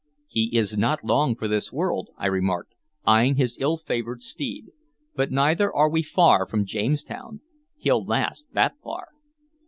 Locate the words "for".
1.35-1.47